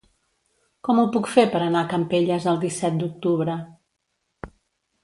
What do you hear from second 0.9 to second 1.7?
ho puc fer per